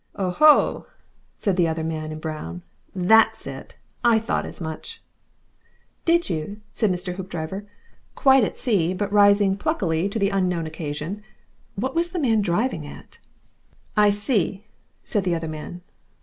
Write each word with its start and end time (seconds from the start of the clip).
"Oh 0.15 0.35
o!" 0.41 0.87
said 1.35 1.57
the 1.57 1.67
other 1.67 1.83
man 1.83 2.11
in 2.11 2.17
brown. 2.17 2.63
"THAT'S 2.95 3.45
it! 3.45 3.77
I 4.03 4.17
thought 4.17 4.47
as 4.47 4.59
much." 4.59 4.99
"Did 6.05 6.27
you?" 6.27 6.59
said 6.71 6.91
Mr. 6.91 7.13
Hoopdriver, 7.13 7.67
quite 8.15 8.43
at 8.43 8.57
sea, 8.57 8.95
but 8.95 9.13
rising 9.13 9.57
pluckily 9.57 10.09
to 10.09 10.17
the 10.17 10.31
unknown 10.31 10.65
occasion. 10.65 11.21
What 11.75 11.93
was 11.93 12.09
the 12.09 12.19
man 12.19 12.41
driving 12.41 12.83
at? 12.87 13.19
"I 13.95 14.09
see," 14.09 14.65
said 15.03 15.23
the 15.23 15.35
other 15.35 15.47
man. 15.47 15.81